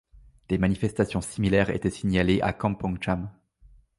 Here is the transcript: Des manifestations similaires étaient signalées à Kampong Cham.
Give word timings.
Des 0.49 0.57
manifestations 0.57 1.21
similaires 1.21 1.69
étaient 1.69 1.91
signalées 1.91 2.41
à 2.41 2.53
Kampong 2.53 2.97
Cham. 3.03 3.29